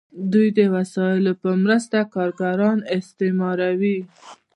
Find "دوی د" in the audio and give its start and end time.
0.31-0.59